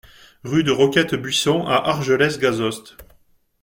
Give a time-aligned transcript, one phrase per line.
[0.43, 2.95] Rue de Roquette Buisson à Argelès-Gazost